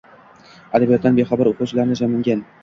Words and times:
Adabiyotdan 0.79 1.19
bexabar 1.19 1.51
o‘quvchilarni 1.53 2.01
jamlagan. 2.01 2.43